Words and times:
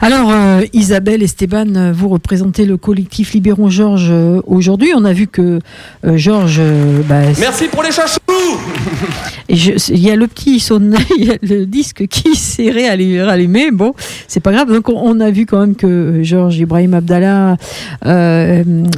Alors, 0.00 0.30
euh, 0.30 0.60
Isabelle 0.74 1.22
Esteban, 1.22 1.92
vous 1.92 2.08
représentez 2.08 2.66
le 2.66 2.76
collectif 2.76 3.32
Libérons 3.32 3.70
Georges 3.70 4.10
euh, 4.10 4.42
aujourd'hui. 4.46 4.90
On 4.94 5.04
a 5.04 5.12
vu 5.12 5.26
que 5.26 5.58
euh, 6.04 6.16
Georges. 6.16 6.60
bah, 7.08 7.22
Merci 7.40 7.68
pour 7.68 7.82
les 7.82 7.90
chachous 7.90 8.18
Il 9.48 9.98
y 9.98 10.10
a 10.10 10.16
le 10.16 10.26
petit 10.26 10.60
son, 10.60 10.90
il 11.18 11.24
y 11.24 11.30
a 11.30 11.36
le 11.40 11.64
disque 11.64 12.06
qui 12.08 12.34
s'est 12.36 12.70
réallumé. 12.70 13.22
rallumé. 13.22 13.70
Bon, 13.70 13.94
c'est 14.28 14.40
pas 14.40 14.52
grave. 14.52 14.70
Donc, 14.70 14.90
on, 14.90 14.96
on 14.96 15.18
a 15.20 15.30
vu 15.30 15.46
quand 15.46 15.60
même 15.60 15.74
que 15.76 16.20
Georges 16.22 16.58
Ibrahim 16.58 16.94
Abdallah 16.94 17.56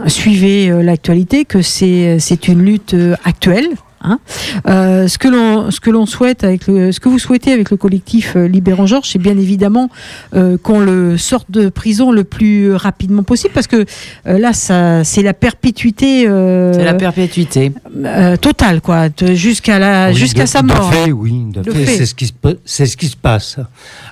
suivait 0.06 0.82
l'actualité, 0.82 1.44
que 1.44 1.62
c'est 1.62 2.18
une 2.48 2.62
lutte 2.64 2.96
actuelle. 3.24 3.68
Hein. 4.02 4.18
Euh, 4.66 5.08
ce 5.08 5.18
que 5.18 5.28
l'on 5.28 5.70
ce 5.70 5.80
que 5.80 5.90
l'on 5.90 6.06
souhaite 6.06 6.44
avec 6.44 6.66
le 6.66 6.92
ce 6.92 7.00
que 7.00 7.08
vous 7.08 7.18
souhaitez 7.18 7.52
avec 7.52 7.70
le 7.70 7.76
collectif 7.76 8.34
euh, 8.36 8.46
Libérons 8.48 8.86
Georges, 8.86 9.08
c'est 9.10 9.18
bien 9.18 9.36
évidemment 9.38 9.88
euh, 10.34 10.56
qu'on 10.58 10.80
le 10.80 11.16
sorte 11.18 11.50
de 11.50 11.68
prison 11.68 12.10
le 12.12 12.24
plus 12.24 12.74
rapidement 12.74 13.22
possible 13.22 13.52
parce 13.54 13.66
que 13.66 13.84
euh, 14.26 14.38
là 14.38 14.52
ça 14.52 15.04
c'est 15.04 15.22
la 15.22 15.34
perpétuité 15.34 16.26
euh, 16.28 16.72
C'est 16.72 16.84
la 16.84 16.94
perpétuité. 16.94 17.72
euh, 18.04 18.36
totale 18.36 18.80
quoi, 18.80 19.08
jusqu'à 19.34 19.78
la 19.78 20.08
Oui, 20.10 20.14
jusqu'à 20.16 20.46
sa 20.46 20.62
de 20.62 20.66
mort. 20.68 20.92
fait, 20.92 21.12
oui, 21.12 21.44
de 21.52 21.62
De 21.62 21.70
fait, 21.72 21.84
fait. 21.84 21.96
c'est 21.96 22.06
ce 22.06 22.14
qui 22.14 22.26
se 22.26 22.32
pa- 22.32 22.54
c'est 22.64 22.86
ce 22.86 22.96
qui 22.96 23.06
se 23.08 23.16
passe. 23.16 23.58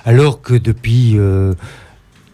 Alors 0.05 0.41
que 0.41 0.53
depuis 0.53 1.13
euh, 1.17 1.53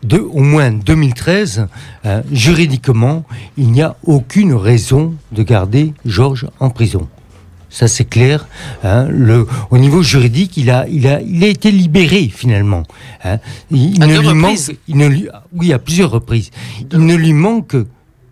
de- 0.04 0.18
au 0.20 0.40
moins 0.42 0.72
2013, 0.72 1.68
euh, 2.06 2.22
juridiquement, 2.32 3.24
il 3.58 3.72
n'y 3.72 3.82
a 3.82 3.96
aucune 4.04 4.54
raison 4.54 5.14
de 5.32 5.44
garder 5.44 5.94
Georges 6.06 6.48
en 6.60 6.70
prison. 6.70 7.08
Ça 7.76 7.88
c'est 7.88 8.06
clair. 8.06 8.48
hein. 8.84 9.08
Le, 9.10 9.48
au 9.72 9.78
niveau 9.80 10.04
juridique, 10.04 10.58
il 10.58 10.70
a, 10.70 10.86
il 10.88 11.08
a, 11.08 11.20
il 11.22 11.44
a 11.44 11.48
été 11.48 11.72
libéré 11.72 12.30
finalement. 12.34 12.84
hein. 13.24 13.40
Il, 13.72 13.96
il 13.96 14.04
À 14.04 14.06
ne 14.08 14.14
deux 14.16 14.22
lui 14.22 14.34
manque, 14.36 14.60
il 14.88 14.98
ne 14.98 15.08
lui- 15.08 15.28
oui, 15.54 15.74
à 15.74 15.80
plusieurs 15.80 16.12
reprises. 16.12 16.52
Il 16.92 17.00
ne 17.00 17.16
lui 17.16 17.34
manque 17.34 17.76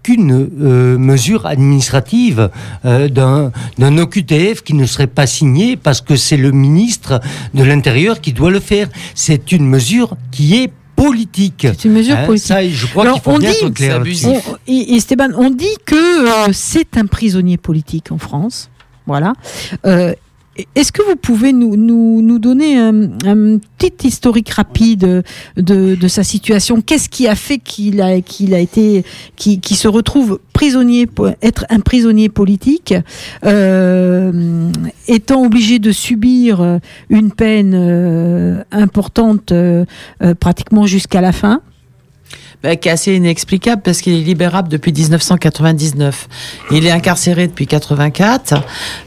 qu'une 0.04 0.32
euh, 0.62 0.98
mesure 0.98 1.46
administrative 1.48 2.50
euh, 2.86 3.08
d'un 3.08 3.52
d'un 3.78 3.98
OQTF 4.00 4.62
qui 4.64 4.74
ne 4.74 4.86
serait 4.86 5.08
pas 5.08 5.28
signée 5.28 5.76
parce 5.78 6.02
que 6.02 6.16
c'est 6.16 6.38
le 6.38 6.52
ministre 6.52 7.20
de 7.54 7.64
l'Intérieur 7.64 8.20
qui 8.22 8.34
doit 8.34 8.52
le 8.52 8.60
faire. 8.60 8.88
C'est 9.16 9.52
une 9.52 9.68
mesure 9.68 10.18
qui 10.32 10.56
est 10.56 10.72
politique. 10.96 11.66
C'est 11.68 11.86
une 11.86 11.94
mesure 11.94 12.16
Hein, 12.16 12.26
politique. 12.26 12.48
ça, 12.48 12.68
je 12.68 12.86
crois 12.88 13.12
qu'il 13.14 13.22
faut 13.22 13.32
on 13.32 13.38
bien 13.40 13.52
dit- 13.52 13.58
être 13.66 13.74
clair. 13.74 14.04
On- 14.26 14.96
Esteban, 14.96 15.30
on 15.36 15.50
dit 15.52 15.78
que 15.86 15.96
euh, 16.50 16.52
c'est 16.54 16.98
un 16.98 17.06
prisonnier 17.06 17.58
politique 17.58 18.12
en 18.12 18.18
France. 18.18 18.70
Voilà. 19.08 19.34
Euh, 19.86 20.14
Est-ce 20.76 20.92
que 20.92 21.02
vous 21.02 21.16
pouvez 21.16 21.54
nous, 21.54 21.76
nous, 21.78 22.22
nous 22.22 22.38
donner 22.38 22.78
un, 22.78 23.04
un 23.26 23.58
petit 23.78 24.08
historique 24.08 24.50
rapide 24.50 25.24
de, 25.56 26.08
sa 26.08 26.24
situation? 26.24 26.82
Qu'est-ce 26.82 27.10
qui 27.10 27.28
a 27.28 27.36
fait 27.36 27.58
qu'il 27.58 28.02
a, 28.02 28.22
qu'il 28.22 28.54
a 28.54 28.60
été, 28.60 29.04
qu'il 29.38 29.78
se 29.78 29.88
retrouve 29.88 30.40
prisonnier, 30.54 31.08
être 31.42 31.66
un 31.70 31.80
prisonnier 31.80 32.30
politique, 32.30 32.94
euh, 33.46 34.70
étant 35.08 35.44
obligé 35.46 35.80
de 35.80 35.92
subir 35.92 36.80
une 37.10 37.32
peine 37.32 37.74
euh, 37.74 38.64
importante, 38.72 39.54
pratiquement 40.40 40.86
jusqu'à 40.86 41.22
la 41.22 41.32
fin? 41.32 41.62
Bah, 42.64 42.76
qui 42.76 42.90
est 42.90 42.92
assez 42.92 43.16
inexplicable 43.16 43.82
parce 43.84 44.02
qu'il 44.02 44.14
est 44.14 44.22
libérable 44.22 44.70
depuis 44.70 44.94
1999. 44.94 46.28
Il 46.70 46.86
est 46.86 46.92
incarcéré 46.92 47.48
depuis 47.48 47.66
84, 47.66 48.54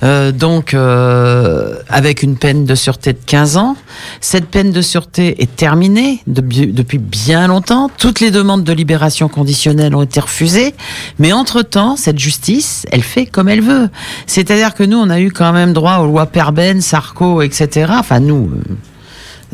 euh, 0.02 0.32
donc 0.32 0.74
euh, 0.74 1.76
avec 1.88 2.24
une 2.24 2.36
peine 2.36 2.64
de 2.64 2.74
sûreté 2.74 3.12
de 3.12 3.18
15 3.24 3.56
ans. 3.56 3.76
Cette 4.20 4.46
peine 4.46 4.72
de 4.72 4.82
sûreté 4.82 5.40
est 5.40 5.54
terminée 5.54 6.20
de- 6.26 6.40
depuis 6.64 6.98
bien 6.98 7.46
longtemps. 7.46 7.90
Toutes 7.96 8.18
les 8.18 8.32
demandes 8.32 8.64
de 8.64 8.72
libération 8.72 9.28
conditionnelle 9.28 9.94
ont 9.94 10.02
été 10.02 10.18
refusées, 10.18 10.74
mais 11.20 11.32
entre-temps, 11.32 11.94
cette 11.96 12.18
justice, 12.18 12.86
elle 12.90 13.02
fait 13.04 13.24
comme 13.26 13.48
elle 13.48 13.60
veut. 13.62 13.88
C'est-à-dire 14.26 14.74
que 14.74 14.82
nous, 14.82 14.98
on 14.98 15.10
a 15.10 15.20
eu 15.20 15.30
quand 15.30 15.52
même 15.52 15.72
droit 15.72 15.98
aux 15.98 16.06
lois 16.06 16.26
Perben, 16.26 16.80
Sarko, 16.80 17.40
etc. 17.42 17.92
Enfin, 18.00 18.18
nous... 18.18 18.50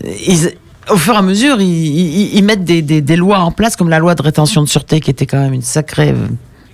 euh, 0.07 0.11
ils- 0.27 0.53
au 0.91 0.97
fur 0.97 1.15
et 1.15 1.19
à 1.19 1.23
mesure, 1.23 1.61
ils, 1.61 2.43
mettent 2.43 2.65
des, 2.65 3.17
lois 3.17 3.39
en 3.39 3.51
place, 3.51 3.77
comme 3.77 3.89
la 3.89 3.99
loi 3.99 4.15
de 4.15 4.23
rétention 4.23 4.63
de 4.63 4.69
sûreté, 4.69 5.01
qui 5.01 5.11
était 5.11 5.27
quand 5.27 5.39
même 5.39 5.53
une 5.53 5.63
sacrée 5.63 6.15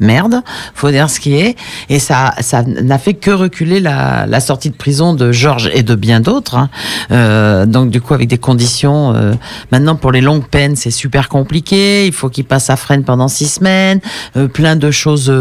merde, 0.01 0.43
faut 0.75 0.91
dire 0.91 1.09
ce 1.11 1.21
qui 1.21 1.35
est. 1.37 1.57
Et 1.89 1.99
ça, 1.99 2.35
ça 2.41 2.63
n'a 2.63 2.99
fait 2.99 3.15
que 3.15 3.31
reculer 3.31 3.81
la, 3.81 4.27
sortie 4.41 4.71
de 4.71 4.77
prison 4.77 5.15
de 5.15 5.33
Georges 5.33 5.71
et 5.73 5.83
de 5.83 5.95
bien 5.95 6.21
d'autres. 6.21 6.57
hein. 6.57 6.71
Euh, 7.11 7.67
donc 7.67 7.91
du 7.91 8.01
coup, 8.01 8.15
avec 8.15 8.29
des 8.29 8.39
conditions. 8.39 9.15
euh, 9.15 9.33
maintenant, 9.73 9.97
pour 9.97 10.13
les 10.13 10.21
longues 10.21 10.47
peines, 10.47 10.77
c'est 10.77 10.91
super 10.91 11.29
compliqué. 11.29 12.07
Il 12.07 12.13
faut 12.13 12.29
qu'il 12.29 12.45
passe 12.45 12.71
à 12.71 12.77
freine 12.77 13.05
pendant 13.05 13.29
six 13.29 13.47
semaines. 13.49 14.01
euh, 14.37 14.49
plein 14.49 14.77
de 14.77 14.91
choses 14.91 15.33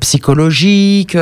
psychologiques. 0.00 1.16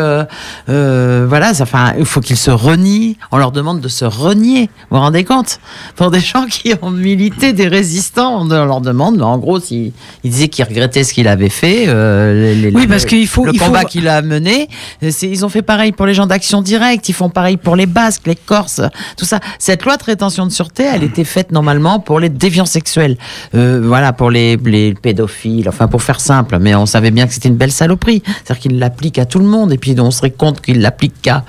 voilà, 0.68 1.52
enfin, 1.60 1.92
il 1.98 2.04
faut 2.04 2.20
qu'ils 2.20 2.36
se 2.36 2.50
renient. 2.50 3.16
On 3.32 3.38
leur 3.38 3.52
demande 3.52 3.80
de 3.80 3.88
se 3.88 4.04
renier. 4.04 4.70
Vous 4.90 4.96
vous 4.96 5.02
rendez 5.02 5.24
compte? 5.24 5.58
Pour 5.96 6.10
des 6.10 6.20
gens 6.20 6.46
qui 6.46 6.72
ont 6.82 6.90
milité, 6.90 7.52
des 7.52 7.68
résistants, 7.68 8.40
on 8.40 8.44
leur 8.46 8.80
demande, 8.80 9.20
en 9.22 9.38
gros, 9.38 9.58
ils 9.70 9.92
disaient 10.24 10.48
qu'ils 10.48 10.64
regrettaient 10.64 11.04
ce 11.04 11.12
qu'il 11.12 11.28
avait 11.28 11.48
fait. 11.48 11.86
les- 11.86 12.70
Oui, 12.76 12.86
parce 12.86 13.04
qu'il 13.04 13.26
faut- 13.26 13.44
le 13.44 13.52
il 13.52 13.58
faut- 13.58 13.66
combat 13.66 13.84
qu'il 13.84 14.06
a 14.08 14.22
mené. 14.22 14.68
Ils 15.02 15.44
ont 15.44 15.48
fait 15.48 15.62
pareil 15.62 15.92
pour 15.92 16.06
les 16.06 16.14
gens 16.14 16.26
d'Action 16.26 16.62
Directe. 16.62 17.08
Ils 17.08 17.14
font 17.14 17.28
pareil 17.30 17.56
pour 17.56 17.76
les 17.76 17.86
Basques, 17.86 18.26
les 18.26 18.36
Corses, 18.36 18.80
tout 19.16 19.24
ça. 19.24 19.40
Cette 19.58 19.84
loi 19.84 19.96
de 19.96 20.04
rétention 20.04 20.46
de 20.46 20.52
sûreté, 20.52 20.84
elle 20.84 21.02
était 21.02 21.24
faite 21.24 21.52
normalement 21.52 21.98
pour 22.00 22.20
les 22.20 22.28
déviants 22.28 22.66
sexuels. 22.66 23.16
Euh, 23.54 23.80
voilà, 23.84 24.12
pour 24.12 24.30
les, 24.30 24.56
les 24.56 24.94
pédophiles. 24.94 25.68
Enfin, 25.68 25.88
pour 25.88 26.02
faire 26.02 26.20
simple. 26.20 26.58
Mais 26.60 26.74
on 26.74 26.86
savait 26.86 27.10
bien 27.10 27.26
que 27.26 27.32
c'était 27.34 27.48
une 27.48 27.56
belle 27.56 27.72
saloperie. 27.72 28.22
C'est-à-dire 28.26 28.58
qu'il 28.60 28.78
l'applique 28.78 29.18
à 29.18 29.24
tout 29.24 29.38
le 29.38 29.46
monde. 29.46 29.72
Et 29.72 29.78
puis, 29.78 29.94
on 29.98 30.10
serait 30.10 30.30
compte 30.30 30.60
qu'il 30.60 30.80
l'applique 30.80 31.14
qu'à 31.22 31.44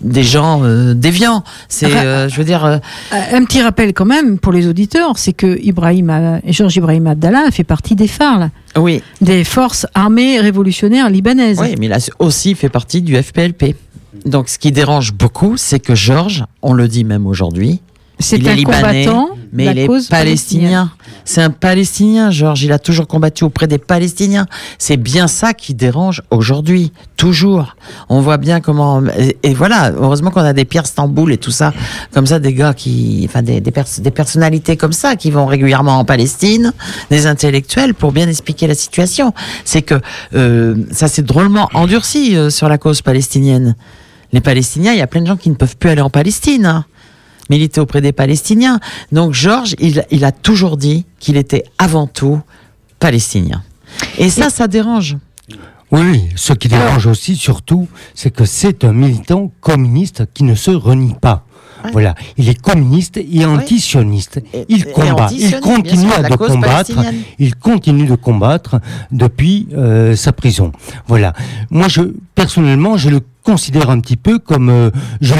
des 0.00 0.22
gens 0.22 0.62
euh, 0.62 0.94
déviants. 0.94 1.44
C'est, 1.68 1.94
euh, 1.94 2.28
je 2.28 2.36
veux 2.36 2.44
dire, 2.44 2.64
euh, 2.64 2.78
Un 3.10 3.44
petit 3.44 3.62
rappel 3.62 3.92
quand 3.92 4.04
même 4.04 4.38
pour 4.38 4.52
les 4.52 4.66
auditeurs, 4.66 5.18
c'est 5.18 5.32
que 5.32 5.58
Ibrahim, 5.62 6.40
Georges 6.46 6.76
Ibrahim 6.76 7.06
Abdallah 7.06 7.50
fait 7.50 7.64
partie 7.64 7.96
des 7.96 8.08
FAR, 8.08 8.38
là, 8.38 8.50
oui, 8.76 9.02
des 9.20 9.44
forces 9.44 9.86
armées 9.94 10.40
révolutionnaires 10.40 11.10
libanaises. 11.10 11.58
oui, 11.60 11.74
mais 11.78 11.86
il 11.86 11.92
a 11.92 11.98
aussi 12.18 12.54
fait 12.54 12.68
partie 12.68 13.02
du 13.02 13.20
FPLP. 13.20 13.76
Donc, 14.26 14.48
ce 14.48 14.58
qui 14.58 14.72
dérange 14.72 15.12
beaucoup, 15.12 15.56
c'est 15.56 15.80
que 15.80 15.94
Georges, 15.94 16.44
on 16.62 16.72
le 16.72 16.88
dit 16.88 17.04
même 17.04 17.26
aujourd'hui, 17.26 17.80
c'est 18.20 18.46
un 18.46 18.54
libanais, 18.54 19.04
combattant 19.04 19.30
mais 19.52 19.64
la 19.64 19.72
il 19.72 19.78
est 19.80 20.08
palestinien. 20.08 20.92
C'est 21.24 21.42
un 21.42 21.50
palestinien, 21.50 22.30
Georges. 22.30 22.62
Il 22.62 22.72
a 22.72 22.78
toujours 22.78 23.06
combattu 23.08 23.42
auprès 23.44 23.66
des 23.66 23.78
Palestiniens. 23.78 24.46
C'est 24.78 24.96
bien 24.96 25.26
ça 25.26 25.54
qui 25.54 25.74
dérange 25.74 26.22
aujourd'hui, 26.30 26.92
toujours. 27.16 27.76
On 28.08 28.20
voit 28.20 28.36
bien 28.36 28.60
comment. 28.60 29.02
Et, 29.18 29.36
et 29.42 29.54
voilà, 29.54 29.90
heureusement 29.90 30.30
qu'on 30.30 30.40
a 30.40 30.52
des 30.52 30.64
Pierre 30.64 30.86
Stamboul 30.86 31.32
et 31.32 31.38
tout 31.38 31.50
ça, 31.50 31.72
comme 32.12 32.26
ça, 32.26 32.38
des 32.38 32.54
gars 32.54 32.74
qui, 32.74 33.24
enfin, 33.28 33.42
des, 33.42 33.60
des, 33.60 33.70
pers- 33.72 34.00
des 34.00 34.10
personnalités 34.10 34.76
comme 34.76 34.92
ça 34.92 35.16
qui 35.16 35.30
vont 35.30 35.46
régulièrement 35.46 35.98
en 35.98 36.04
Palestine, 36.04 36.72
des 37.10 37.26
intellectuels 37.26 37.94
pour 37.94 38.12
bien 38.12 38.28
expliquer 38.28 38.66
la 38.68 38.74
situation. 38.74 39.34
C'est 39.64 39.82
que 39.82 40.00
euh, 40.34 40.76
ça 40.92 41.08
s'est 41.08 41.22
drôlement 41.22 41.68
endurci 41.74 42.36
euh, 42.36 42.50
sur 42.50 42.68
la 42.68 42.78
cause 42.78 43.02
palestinienne. 43.02 43.74
Les 44.32 44.40
Palestiniens, 44.40 44.92
il 44.92 44.98
y 44.98 45.02
a 45.02 45.08
plein 45.08 45.22
de 45.22 45.26
gens 45.26 45.36
qui 45.36 45.50
ne 45.50 45.56
peuvent 45.56 45.76
plus 45.76 45.90
aller 45.90 46.02
en 46.02 46.10
Palestine. 46.10 46.66
hein 46.66 46.84
militer 47.50 47.80
auprès 47.80 48.00
des 48.00 48.12
Palestiniens. 48.12 48.80
Donc 49.12 49.34
Georges, 49.34 49.74
il, 49.78 50.04
il 50.10 50.24
a 50.24 50.32
toujours 50.32 50.76
dit 50.78 51.04
qu'il 51.18 51.36
était 51.36 51.64
avant 51.78 52.06
tout 52.06 52.40
palestinien. 52.98 53.62
Et 54.18 54.30
ça, 54.30 54.48
ça 54.50 54.68
dérange. 54.68 55.16
Oui, 55.92 56.00
oui, 56.08 56.28
ce 56.36 56.52
qui 56.52 56.68
dérange 56.68 57.06
aussi, 57.08 57.34
surtout, 57.34 57.88
c'est 58.14 58.30
que 58.30 58.44
c'est 58.44 58.84
un 58.84 58.92
militant 58.92 59.50
communiste 59.60 60.22
qui 60.32 60.44
ne 60.44 60.54
se 60.54 60.70
renie 60.70 61.14
pas. 61.20 61.44
Voilà, 61.92 62.14
il 62.36 62.46
est 62.50 62.60
communiste 62.60 63.16
et 63.16 63.44
antisioniste. 63.46 64.38
Et- 64.52 64.66
Il 64.68 64.84
combat, 64.84 65.30
il 65.32 65.60
continue 65.60 66.10
sûr, 66.10 66.22
de 66.28 66.36
combattre. 66.36 66.92
Il 67.38 67.56
continue 67.56 68.04
de 68.04 68.16
combattre 68.16 68.80
depuis 69.10 69.66
euh, 69.72 70.14
sa 70.14 70.32
prison. 70.32 70.72
Voilà. 71.08 71.32
Moi, 71.70 71.88
je 71.88 72.02
personnellement, 72.34 72.98
je 72.98 73.08
le 73.08 73.20
considère 73.42 73.88
un 73.88 73.98
petit 74.00 74.18
peu 74.18 74.38
comme 74.38 74.68
euh, 74.68 74.90
je 75.22 75.34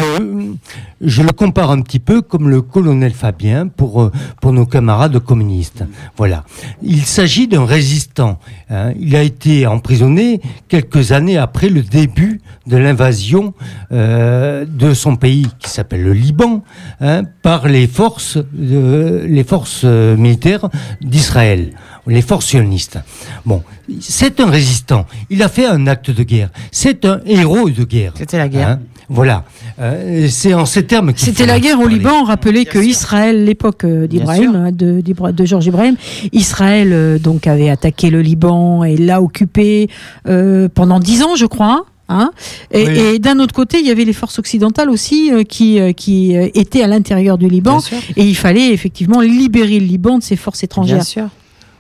je 1.00 1.23
le 1.23 1.32
compare 1.32 1.70
un 1.70 1.81
petit 1.81 1.99
peu 1.99 2.20
comme 2.20 2.49
le 2.49 2.61
colonel 2.62 3.12
Fabien 3.12 3.69
pour 3.69 4.02
euh, 4.02 4.12
pour 4.41 4.52
nos 4.52 4.67
camarades 4.67 5.19
communistes. 5.19 5.85
Voilà. 6.17 6.44
Il 6.82 7.05
s'agit 7.05 7.49
d'un 7.49 7.64
résistant. 7.64 8.38
hein. 8.69 8.93
Il 8.99 9.17
a 9.17 9.23
été 9.23 9.67
emprisonné 9.67 10.41
quelques 10.69 11.12
années 11.12 11.38
après 11.38 11.69
le 11.69 11.82
début 11.82 12.41
de 12.67 12.76
l'invasion 12.76 13.55
euh, 13.93 14.64
de 14.67 14.93
son 14.94 15.17
pays 15.17 15.47
qui 15.58 15.70
s'appelle 15.70 16.02
le 16.02 16.12
Liban 16.12 16.62
hein, 17.00 17.23
par 17.43 17.67
les 17.69 17.87
forces 17.87 18.37
euh, 18.61 19.26
les 19.26 19.44
forces 19.44 19.85
militaires 19.85 20.69
d'Israël, 21.00 21.73
les 22.06 22.23
forces 22.23 22.47
sionistes. 22.47 22.99
Bon, 23.47 23.62
c'est 24.00 24.41
un 24.41 24.50
résistant. 24.50 25.06
Il 25.31 25.43
a 25.43 25.49
fait 25.49 25.67
un 25.67 25.87
acte 25.87 26.11
de 26.11 26.23
guerre. 26.23 26.50
C'est 26.70 27.05
un 27.05 27.20
héros 27.25 27.70
de 27.70 27.85
guerre. 27.85 28.12
C'était 28.17 28.38
la 28.38 28.49
guerre. 28.49 28.69
Hein 28.69 28.81
Voilà. 29.12 29.44
Euh, 29.80 30.28
c'est 30.30 30.54
en 30.54 30.64
ces 30.66 30.86
termes. 30.86 31.12
qu'il 31.12 31.26
C'était 31.26 31.44
la 31.44 31.58
guerre 31.58 31.80
au. 31.80 31.88
Liban. 31.88 32.22
Rappelez 32.24 32.64
que 32.64 32.78
Israël, 32.78 33.44
l'époque 33.44 33.82
euh, 33.84 34.06
d'Ibrahim, 34.06 34.54
hein, 34.54 34.70
de, 34.72 35.02
de 35.02 35.44
Georges 35.44 35.66
Ibrahim, 35.66 35.96
Israël 36.32 36.90
euh, 36.92 37.18
donc 37.18 37.46
avait 37.48 37.68
attaqué 37.70 38.08
le 38.10 38.22
Liban 38.22 38.84
et 38.84 38.96
l'a 38.96 39.20
occupé 39.20 39.88
euh, 40.28 40.68
pendant 40.72 41.00
dix 41.00 41.22
ans, 41.24 41.34
je 41.34 41.46
crois. 41.46 41.84
hein. 42.08 42.30
et 42.70 42.86
Oui. 42.86 42.98
et 42.98 43.18
d'un 43.18 43.38
autre 43.40 43.52
côté, 43.54 43.78
il 43.80 43.86
y 43.86 43.90
avait 43.90 44.04
les 44.04 44.12
forces 44.12 44.38
occidentales 44.38 44.88
aussi 44.90 45.30
euh, 45.32 45.42
qui, 45.42 45.80
euh, 45.80 45.92
qui 45.92 46.36
euh, 46.36 46.48
étaient 46.54 46.82
à 46.82 46.86
l'intérieur 46.86 47.36
du 47.36 47.48
Liban. 47.48 47.80
Et 48.16 48.24
il 48.24 48.36
fallait 48.36 48.72
effectivement 48.72 49.20
libérer 49.20 49.80
le 49.80 49.86
Liban 49.86 50.18
de 50.18 50.22
ces 50.22 50.36
forces 50.36 50.62
étrangères. 50.62 50.96
Bien 50.98 51.04
sûr. 51.04 51.28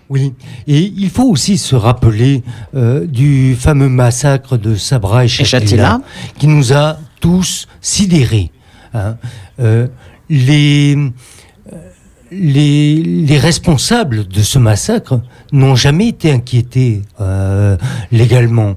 Oui, 0.08 0.32
et 0.66 0.92
il 0.96 1.08
faut 1.08 1.28
aussi 1.30 1.56
se 1.56 1.76
rappeler 1.76 2.42
euh, 2.74 3.06
du 3.06 3.54
fameux 3.54 3.88
massacre 3.88 4.56
de 4.56 4.74
Sabra 4.74 5.24
et 5.24 5.28
Shatila. 5.28 6.00
qui 6.36 6.48
nous 6.48 6.72
a 6.72 6.98
tous 7.20 7.68
sidérés. 7.80 8.50
hein. 8.94 9.16
Euh, 9.60 9.86
les, 10.28 10.96
euh, 10.96 11.76
les, 12.30 12.96
les 13.02 13.38
responsables 13.38 14.26
de 14.28 14.42
ce 14.42 14.58
massacre 14.58 15.20
n'ont 15.52 15.74
jamais 15.76 16.08
été 16.08 16.30
inquiétés 16.32 17.02
euh, 17.20 17.76
légalement. 18.12 18.76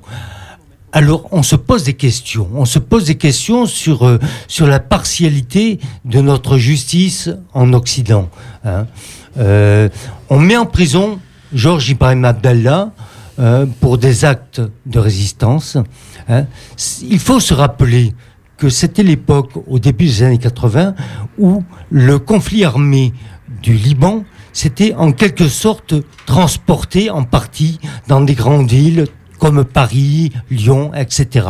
Alors, 0.91 1.27
on 1.31 1.41
se 1.41 1.55
pose 1.55 1.83
des 1.83 1.93
questions. 1.95 2.47
On 2.53 2.65
se 2.65 2.77
pose 2.77 3.05
des 3.05 3.15
questions 3.15 3.65
sur, 3.65 4.19
la 4.59 4.79
partialité 4.79 5.79
de 6.05 6.21
notre 6.21 6.57
justice 6.57 7.29
en 7.53 7.73
Occident. 7.73 8.29
hein. 8.63 8.85
On 10.29 10.39
met 10.39 10.55
en 10.55 10.67
prison 10.67 11.19
Georges 11.51 11.89
Ibrahim 11.89 12.25
Abdallah 12.25 12.91
pour 13.79 13.97
des 13.97 14.23
actes 14.23 14.61
de 14.85 14.99
résistance. 14.99 15.77
hein. 16.29 16.45
Il 17.09 17.17
faut 17.19 17.39
se 17.39 17.55
rappeler 17.55 18.13
que 18.57 18.69
c'était 18.69 19.03
l'époque, 19.03 19.51
au 19.67 19.79
début 19.79 20.05
des 20.05 20.23
années 20.23 20.37
80, 20.37 20.95
où 21.37 21.63
le 21.89 22.19
conflit 22.19 22.63
armé 22.63 23.13
du 23.61 23.73
Liban 23.73 24.23
s'était 24.51 24.93
en 24.93 25.11
quelque 25.11 25.47
sorte 25.47 25.95
transporté 26.25 27.09
en 27.09 27.23
partie 27.23 27.79
dans 28.07 28.21
des 28.21 28.35
grandes 28.35 28.69
villes 28.69 29.07
comme 29.39 29.65
Paris, 29.65 30.31
Lyon, 30.49 30.91
etc. 30.95 31.47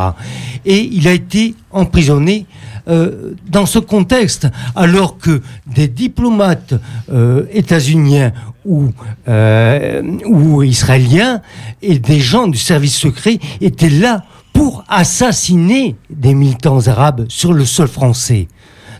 Et 0.64 0.80
il 0.80 1.06
a 1.06 1.12
été 1.12 1.54
emprisonné 1.70 2.46
euh, 2.88 3.34
dans 3.48 3.66
ce 3.66 3.78
contexte, 3.78 4.48
alors 4.74 5.16
que 5.16 5.40
des 5.66 5.86
diplomates 5.86 6.74
euh, 7.12 7.46
états-uniens 7.52 8.32
ou, 8.64 8.90
euh, 9.28 10.02
ou 10.26 10.62
israéliens 10.64 11.40
et 11.82 11.98
des 11.98 12.18
gens 12.18 12.48
du 12.48 12.58
service 12.58 12.96
secret 12.96 13.38
étaient 13.60 13.90
là 13.90 14.24
pour 14.54 14.84
assassiner 14.88 15.96
des 16.08 16.32
militants 16.32 16.86
arabes 16.86 17.26
sur 17.28 17.52
le 17.52 17.66
sol 17.66 17.88
français. 17.88 18.48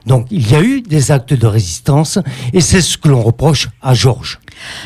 Donc 0.07 0.27
il 0.31 0.51
y 0.51 0.55
a 0.55 0.63
eu 0.63 0.83
des 0.83 1.11
actes 1.11 1.33
de 1.33 1.47
résistance 1.47 2.19
et 2.53 2.61
c'est 2.61 2.83
ce 2.83 2.99
que 2.99 3.09
l'on 3.09 3.23
reproche 3.23 3.71
à 3.81 3.95
Georges. 3.95 4.39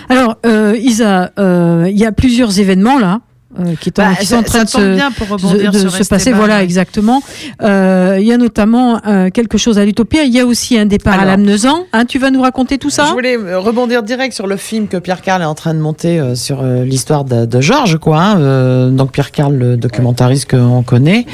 Alors, 0.08 0.36
euh, 0.46 0.76
Isa, 0.80 1.32
euh, 1.38 1.88
il 1.90 1.98
y 1.98 2.06
a 2.06 2.12
plusieurs 2.12 2.60
événements 2.60 2.98
là. 2.98 3.20
Euh, 3.58 3.74
qui, 3.80 3.90
Bah, 3.90 4.10
qui 4.18 4.26
sont 4.26 4.34
ça- 4.34 4.38
en 4.40 4.42
train 4.42 4.64
de 4.64 4.68
se, 4.68 4.94
bien 4.94 5.10
pour 5.10 5.26
de, 5.26 5.32
rebondir 5.32 5.72
de 5.72 5.78
sur 5.78 5.90
se 5.92 6.04
passer. 6.08 6.32
Voilà, 6.32 6.56
ouais. 6.58 6.64
exactement. 6.64 7.22
Euh, 7.62 8.16
Il 8.20 8.26
y 8.26 8.32
a 8.32 8.36
notamment 8.36 9.00
euh, 9.06 9.30
quelque 9.30 9.56
chose 9.58 9.78
à 9.78 9.84
l'Utopia. 9.84 10.24
Il 10.24 10.32
y 10.34 10.40
a 10.40 10.44
aussi 10.46 10.78
un 10.78 10.86
départ 10.86 11.14
à 11.14 11.22
Alors. 11.22 11.36
Lamnezan. 11.36 11.86
Hein, 11.92 12.04
tu 12.04 12.18
vas 12.18 12.30
nous 12.30 12.42
raconter 12.42 12.78
tout 12.78 12.90
ça 12.90 13.06
Je 13.06 13.12
voulais 13.12 13.36
rebondir 13.36 14.02
direct 14.02 14.34
sur 14.34 14.46
le 14.46 14.56
film 14.56 14.86
que 14.88 14.96
Pierre 14.98 15.22
Carl 15.22 15.40
est 15.42 15.46
en 15.46 15.54
train 15.54 15.72
de 15.74 15.78
monter 15.80 16.34
sur 16.34 16.62
l'histoire 16.62 17.24
de, 17.24 17.46
de 17.46 17.60
Georges, 17.60 17.98
quoi. 17.98 18.20
hein, 18.20 18.90
donc 18.90 19.12
Pierre 19.12 19.30
Carl, 19.30 19.54
le 19.54 19.76
documentariste 19.76 20.50
qu'on 20.50 20.82
connaît. 20.82 21.24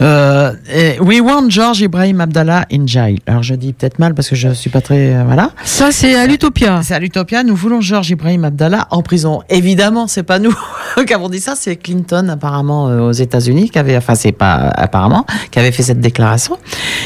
Et 0.00 1.00
We 1.00 1.20
want 1.20 1.50
George 1.50 1.80
Ibrahim 1.80 2.20
Abdallah 2.20 2.66
in 2.72 2.86
jail. 2.86 3.18
Alors 3.26 3.42
je 3.42 3.54
dis 3.54 3.72
peut-être 3.72 3.98
mal 3.98 4.14
parce 4.14 4.28
que 4.28 4.36
je 4.36 4.50
suis 4.52 4.70
pas 4.70 4.80
très 4.80 5.22
voilà. 5.24 5.50
Ça, 5.64 5.90
c'est 5.92 6.14
à 6.14 6.26
l'Utopia. 6.26 6.80
C'est 6.82 6.94
à 6.94 6.98
l'Utopia. 6.98 7.42
Nous 7.42 7.56
voulons 7.56 7.80
George 7.80 8.10
Ibrahim 8.10 8.44
Abdallah 8.44 8.86
en 8.90 9.02
prison. 9.02 9.42
Évidemment, 9.50 10.06
c'est 10.06 10.22
pas 10.22 10.38
nous 10.38 10.54
qui 11.06 11.12
avons 11.14 11.28
dit 11.28 11.40
ça, 11.40 11.54
c'est 11.56 11.76
Clinton 11.76 12.28
apparemment 12.28 12.88
euh, 12.88 13.00
aux 13.00 13.12
États-Unis 13.12 13.70
qui 13.70 13.78
avait, 13.78 13.96
enfin 13.96 14.14
c'est 14.14 14.32
pas 14.32 14.70
apparemment, 14.76 15.26
qui 15.50 15.58
avait 15.58 15.72
fait 15.72 15.82
cette 15.82 16.00
déclaration. 16.00 16.58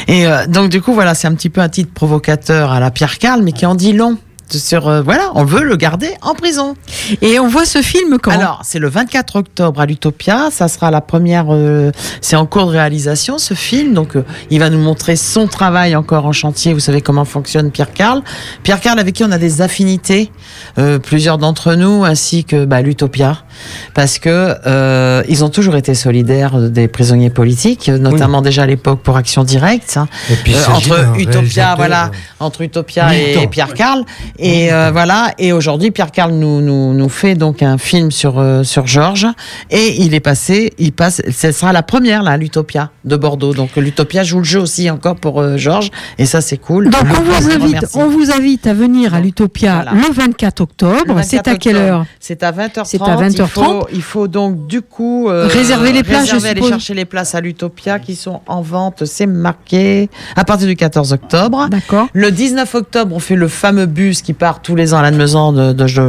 Et 0.07 0.27
euh, 0.27 0.45
donc 0.47 0.69
du 0.69 0.81
coup 0.81 0.93
voilà, 0.93 1.13
c'est 1.15 1.27
un 1.27 1.33
petit 1.33 1.49
peu 1.49 1.61
un 1.61 1.69
titre 1.69 1.91
provocateur 1.93 2.71
à 2.71 2.79
la 2.79 2.91
Pierre 2.91 3.17
Carl, 3.17 3.41
mais 3.41 3.51
qui 3.53 3.65
en 3.65 3.75
dit 3.75 3.93
long. 3.93 4.17
Sur 4.57 4.89
euh, 4.89 5.01
voilà, 5.01 5.31
on 5.35 5.45
veut 5.45 5.63
le 5.63 5.77
garder 5.77 6.09
en 6.21 6.33
prison. 6.33 6.75
Et 7.21 7.39
on 7.39 7.47
voit 7.47 7.63
ce 7.63 7.81
film 7.81 8.17
quand? 8.21 8.31
Alors, 8.31 8.59
c'est 8.65 8.79
le 8.79 8.89
24 8.89 9.37
octobre 9.37 9.79
à 9.79 9.85
l'Utopia. 9.85 10.49
Ça 10.51 10.67
sera 10.67 10.91
la 10.91 10.99
première. 10.99 11.45
euh, 11.51 11.91
c'est 12.19 12.35
en 12.35 12.45
cours 12.45 12.65
de 12.65 12.71
réalisation 12.71 13.37
ce 13.37 13.53
film. 13.53 13.93
Donc, 13.93 14.17
euh, 14.17 14.25
il 14.49 14.59
va 14.59 14.69
nous 14.69 14.77
montrer 14.79 15.15
son 15.15 15.47
travail 15.47 15.95
encore 15.95 16.25
en 16.25 16.33
chantier. 16.33 16.73
Vous 16.73 16.81
savez 16.81 16.99
comment 16.99 17.23
fonctionne 17.23 17.71
Pierre 17.71 17.93
Carl. 17.93 18.21
Pierre 18.63 18.81
Carl, 18.81 18.99
avec 18.99 19.15
qui 19.15 19.23
on 19.23 19.31
a 19.31 19.37
des 19.37 19.61
affinités, 19.61 20.31
euh, 20.77 20.99
plusieurs 20.99 21.37
d'entre 21.37 21.75
nous, 21.75 22.03
ainsi 22.03 22.43
que 22.43 22.65
bah, 22.65 22.81
l'Utopia, 22.81 23.45
parce 23.93 24.19
que 24.19 24.55
euh, 24.65 25.23
ils 25.27 25.43
ont 25.43 25.49
toujours 25.49 25.75
été 25.75 25.93
solidaires 25.95 26.57
des 26.69 26.87
prisonniers 26.87 27.29
politiques, 27.29 27.89
notamment 27.89 28.41
déjà 28.41 28.63
à 28.63 28.65
l'époque 28.65 29.01
pour 29.01 29.17
Action 29.17 29.43
Directe. 29.43 29.97
hein. 29.97 30.07
Puis, 30.43 30.53
Euh, 30.55 30.59
s'agit 30.59 30.89
d'un 30.89 31.09
entre 31.09 31.19
Utopia, 31.19 31.75
voilà, 31.75 32.05
euh, 32.05 32.09
entre 32.39 32.61
Utopia 32.61 33.15
et. 33.15 33.47
Pierre 33.51 33.73
Carl. 33.73 34.03
Et 34.39 34.71
euh, 34.71 34.91
voilà. 34.91 35.31
Et 35.37 35.51
aujourd'hui, 35.51 35.91
Pierre 35.91 36.11
Carl 36.11 36.31
nous, 36.31 36.61
nous, 36.61 36.93
nous 36.93 37.09
fait 37.09 37.35
donc 37.35 37.61
un 37.63 37.77
film 37.77 38.11
sur 38.11 38.39
euh, 38.39 38.63
sur 38.63 38.87
Georges. 38.87 39.27
Et 39.69 40.01
il 40.01 40.13
est 40.13 40.19
passé, 40.19 40.71
il 40.77 40.93
passe. 40.93 41.21
Ce 41.31 41.51
sera 41.51 41.73
la 41.73 41.83
première 41.83 42.23
là, 42.23 42.37
l'Utopia 42.37 42.91
de 43.05 43.15
Bordeaux. 43.15 43.53
Donc 43.53 43.75
l'Utopia 43.75 44.23
joue 44.23 44.37
le 44.39 44.43
jeu 44.45 44.59
aussi 44.59 44.89
encore 44.89 45.15
pour 45.15 45.41
euh, 45.41 45.57
Georges. 45.57 45.89
Et 46.17 46.25
ça, 46.25 46.39
c'est 46.41 46.57
cool. 46.57 46.89
Donc 46.89 47.01
on 47.09 47.21
vous, 47.21 47.49
invite, 47.51 47.85
on 47.95 48.07
vous 48.07 48.31
invite 48.31 48.67
à 48.67 48.73
venir 48.73 49.13
à 49.13 49.19
l'Utopia 49.19 49.73
voilà. 49.83 49.91
le 49.93 50.13
24 50.13 50.61
octobre. 50.61 51.03
Le 51.07 51.13
24 51.15 51.25
C'est 51.29 51.47
à 51.47 51.55
quelle 51.55 51.75
heure? 51.77 52.05
C'est 52.19 52.43
à 52.43 52.51
20h30. 52.51 52.81
C'est 52.85 53.01
à 53.01 53.15
20h30. 53.15 53.50
Il 53.57 53.63
faut, 53.63 53.87
il 53.93 54.01
faut 54.01 54.27
donc 54.27 54.67
du 54.67 54.81
coup 54.81 55.29
euh, 55.29 55.47
Réserver 55.47 55.91
les 55.91 56.03
places, 56.03 56.27
je 56.27 56.33
réserver, 56.33 56.59
aller 56.61 56.69
chercher 56.69 56.93
les 56.93 57.05
places 57.05 57.35
à 57.35 57.41
l'Utopia 57.41 57.99
qui 57.99 58.15
sont 58.15 58.41
en 58.47 58.61
vente. 58.61 59.05
C'est 59.05 59.25
marqué 59.25 60.09
à 60.35 60.43
partir 60.43 60.67
du 60.67 60.75
14 60.75 61.13
octobre. 61.13 61.67
D'accord. 61.69 62.07
Le 62.13 62.31
19 62.31 62.73
octobre, 62.75 63.15
on 63.15 63.19
fait 63.19 63.35
le 63.35 63.47
fameux 63.47 63.85
bus 63.85 64.21
qui 64.21 64.33
part 64.33 64.61
tous 64.61 64.75
les 64.75 64.93
ans 64.93 64.99
à 64.99 65.01
Lannemezan 65.03 65.51
de, 65.53 65.73
de 65.73 65.87
je, 65.87 66.01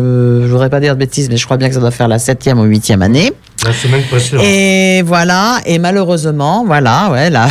je 0.43 0.49
voudrais 0.49 0.71
pas 0.71 0.81
dire 0.81 0.95
de 0.95 0.99
bêtises, 1.01 1.29
mais 1.29 1.37
je 1.37 1.45
crois 1.45 1.57
bien 1.57 1.69
que 1.69 1.75
ça 1.75 1.81
doit 1.81 1.91
faire 1.91 2.09
la 2.09 2.19
septième 2.19 2.59
ou 2.59 2.65
huitième 2.65 3.03
année. 3.03 3.33
La 3.65 3.73
semaine 3.73 4.03
précédente. 4.11 4.45
Et 4.45 5.03
voilà, 5.03 5.61
et 5.67 5.79
malheureusement, 5.79 6.65
voilà, 6.67 7.11
ouais, 7.11 7.31
là. 7.31 7.49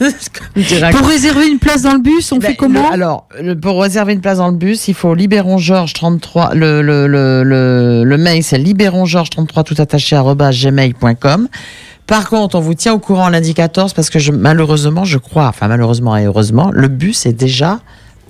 Pour 0.92 1.06
réserver 1.08 1.46
une 1.48 1.58
place 1.58 1.82
dans 1.82 1.92
le 1.92 2.00
bus, 2.00 2.30
on 2.32 2.36
Ben, 2.38 2.48
fait 2.48 2.56
comment 2.56 2.88
le- 2.88 2.92
Alors, 2.94 3.28
le- 3.40 3.54
pour 3.58 3.80
réserver 3.82 4.12
une 4.12 4.20
place 4.20 4.38
dans 4.38 4.48
le 4.48 4.56
bus, 4.56 4.88
il 4.88 4.94
faut 4.94 5.14
Libéron 5.14 5.58
Georges 5.58 5.92
33. 5.92 6.54
Le, 6.54 6.82
le, 6.82 7.06
le, 7.06 8.16
mail, 8.18 8.42
c'est 8.42 8.58
Libéron 8.58 9.04
Georges 9.04 9.30
33 9.30 9.64
tout 9.64 9.74
attaché 9.78 10.16
arobase 10.16 10.56
gmail.com. 10.62 11.48
Par 12.06 12.28
contre, 12.28 12.56
on 12.56 12.60
vous 12.60 12.74
tient 12.74 12.92
au 12.92 12.98
courant 12.98 13.28
lundi 13.30 13.54
14 13.54 13.94
parce 13.94 14.10
que 14.10 14.18
je, 14.18 14.30
malheureusement, 14.32 15.04
je 15.04 15.16
crois, 15.18 15.46
enfin 15.46 15.68
malheureusement 15.68 16.16
et 16.16 16.24
heureusement, 16.24 16.70
le 16.72 16.88
bus 16.88 17.24
est 17.24 17.32
déjà 17.32 17.80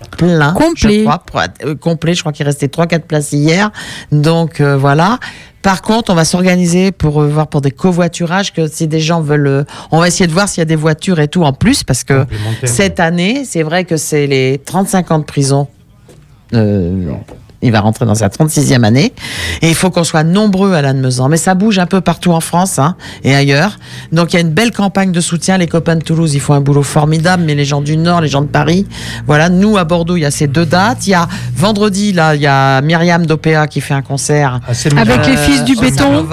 plein. 0.08 0.52
Complet. 0.52 0.98
Je 1.00 1.02
crois, 1.04 1.18
pour- 1.18 1.40
euh, 1.64 1.74
complet. 1.74 2.14
Je 2.14 2.20
crois 2.20 2.32
qu'il 2.32 2.46
restait 2.46 2.66
3-4 2.68 3.00
places 3.06 3.32
hier. 3.32 3.70
Donc 4.12 4.60
euh, 4.60 4.76
voilà. 4.76 5.18
Par 5.62 5.80
contre, 5.80 6.12
on 6.12 6.14
va 6.14 6.24
s'organiser 6.26 6.92
pour 6.92 7.22
euh, 7.22 7.28
voir 7.28 7.46
pour 7.46 7.60
des 7.62 7.70
covoiturages 7.70 8.52
que 8.52 8.66
si 8.68 8.86
des 8.86 9.00
gens 9.00 9.20
veulent, 9.22 9.46
euh, 9.46 9.64
on 9.90 9.98
va 9.98 10.08
essayer 10.08 10.26
de 10.26 10.32
voir 10.32 10.46
s'il 10.48 10.60
y 10.60 10.62
a 10.62 10.66
des 10.66 10.76
voitures 10.76 11.20
et 11.20 11.28
tout 11.28 11.42
en 11.42 11.52
plus 11.54 11.84
parce 11.84 12.04
que 12.04 12.26
cette 12.66 13.00
année, 13.00 13.44
c'est 13.46 13.62
vrai 13.62 13.84
que 13.84 13.96
c'est 13.96 14.26
les 14.26 14.60
35 14.64 15.10
ans 15.10 15.18
de 15.20 15.24
prison. 15.24 15.66
Euh, 17.64 17.66
il 17.66 17.72
va 17.72 17.80
rentrer 17.80 18.06
dans 18.06 18.14
sa 18.14 18.28
36e 18.28 18.84
année. 18.84 19.12
Et 19.62 19.68
il 19.68 19.74
faut 19.74 19.90
qu'on 19.90 20.04
soit 20.04 20.24
nombreux 20.24 20.74
à 20.74 20.82
Lannemezan. 20.82 21.28
Mais 21.28 21.36
ça 21.36 21.54
bouge 21.54 21.78
un 21.78 21.86
peu 21.86 22.00
partout 22.00 22.32
en 22.32 22.40
France 22.40 22.78
hein, 22.78 22.96
et 23.22 23.34
ailleurs. 23.34 23.78
Donc 24.12 24.32
il 24.32 24.36
y 24.36 24.38
a 24.38 24.42
une 24.42 24.52
belle 24.52 24.72
campagne 24.72 25.12
de 25.12 25.20
soutien. 25.20 25.58
Les 25.58 25.66
copains 25.66 25.96
de 25.96 26.02
Toulouse, 26.02 26.34
ils 26.34 26.40
font 26.40 26.54
un 26.54 26.60
boulot 26.60 26.82
formidable. 26.82 27.42
Mais 27.44 27.54
les 27.54 27.64
gens 27.64 27.80
du 27.80 27.96
Nord, 27.96 28.20
les 28.20 28.28
gens 28.28 28.42
de 28.42 28.46
Paris, 28.46 28.86
voilà. 29.26 29.48
Nous, 29.48 29.76
à 29.76 29.84
Bordeaux, 29.84 30.16
il 30.16 30.20
y 30.20 30.26
a 30.26 30.30
ces 30.30 30.46
deux 30.46 30.66
dates. 30.66 31.06
Il 31.06 31.10
y 31.10 31.14
a 31.14 31.28
vendredi, 31.54 32.12
là, 32.12 32.34
il 32.34 32.42
y 32.42 32.46
a 32.46 32.80
Myriam 32.80 33.26
d'OPA 33.26 33.66
qui 33.66 33.80
fait 33.80 33.94
un 33.94 34.02
concert. 34.02 34.60
Ah, 34.66 34.74
c'est 34.74 34.96
Avec 34.96 35.26
les 35.26 35.36
fils 35.36 35.64
du 35.64 35.76
béton. 35.76 36.24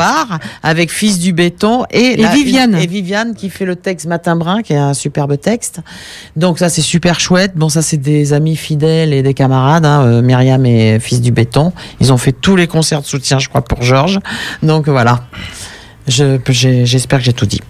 Avec 0.63 0.91
Fils 0.91 1.19
du 1.19 1.33
béton 1.33 1.85
et, 1.91 2.21
Et 2.21 2.27
Viviane. 2.27 2.75
et 2.75 2.87
Viviane 2.87 3.35
qui 3.35 3.49
fait 3.49 3.65
le 3.65 3.75
texte 3.75 4.07
Matin 4.07 4.35
Brun, 4.35 4.61
qui 4.61 4.73
est 4.73 4.77
un 4.77 4.93
superbe 4.93 5.39
texte. 5.39 5.79
Donc 6.35 6.59
ça 6.59 6.69
c'est 6.69 6.81
super 6.81 7.19
chouette. 7.19 7.53
Bon 7.55 7.69
ça 7.69 7.81
c'est 7.81 7.97
des 7.97 8.33
amis 8.33 8.55
fidèles 8.55 9.13
et 9.13 9.21
des 9.21 9.33
camarades, 9.33 9.85
hein, 9.85 10.03
euh, 10.05 10.21
Myriam 10.21 10.65
et 10.65 10.99
Fils 10.99 11.20
du 11.21 11.31
béton. 11.31 11.71
Ils 11.99 12.11
ont 12.11 12.17
fait 12.17 12.31
tous 12.33 12.55
les 12.55 12.67
concerts 12.67 13.01
de 13.01 13.05
soutien, 13.05 13.39
je 13.39 13.47
crois, 13.49 13.61
pour 13.63 13.81
Georges. 13.83 14.19
Donc 14.63 14.89
voilà. 14.89 15.21
Je- 16.07 16.37
J'espère 16.83 17.19
que 17.19 17.25
j'ai 17.25 17.33
tout 17.33 17.45
dit. 17.45 17.61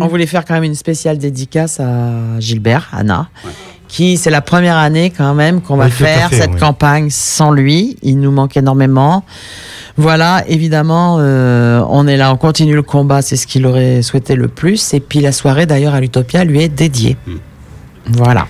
On 0.00 0.08
voulait 0.08 0.26
faire 0.26 0.44
quand 0.44 0.54
même 0.54 0.64
une 0.64 0.74
spéciale 0.74 1.18
dédicace 1.18 1.78
à 1.78 2.40
Gilbert, 2.40 2.88
Anna, 2.92 3.28
qui 3.86 4.16
c'est 4.16 4.30
la 4.30 4.40
première 4.40 4.76
année 4.76 5.10
quand 5.16 5.34
même 5.34 5.60
qu'on 5.60 5.76
va 5.76 5.84
Oui, 5.84 5.90
faire 5.92 6.28
fait, 6.30 6.40
cette 6.40 6.54
oui. 6.54 6.58
campagne 6.58 7.10
sans 7.10 7.52
lui. 7.52 7.96
Il 8.02 8.18
nous 8.18 8.32
manque 8.32 8.56
énormément. 8.56 9.24
Voilà, 9.96 10.42
évidemment, 10.48 11.18
euh, 11.20 11.80
on 11.88 12.08
est 12.08 12.16
là, 12.16 12.32
on 12.32 12.36
continue 12.36 12.74
le 12.74 12.82
combat, 12.82 13.22
c'est 13.22 13.36
ce 13.36 13.46
qu'il 13.46 13.64
aurait 13.66 14.02
souhaité 14.02 14.34
le 14.34 14.48
plus. 14.48 14.92
Et 14.94 14.98
puis 14.98 15.20
la 15.20 15.30
soirée 15.30 15.66
d'ailleurs 15.66 15.94
à 15.94 16.00
l'Utopia 16.00 16.42
lui 16.42 16.60
est 16.62 16.68
dédiée. 16.68 17.16
Voilà. 18.06 18.46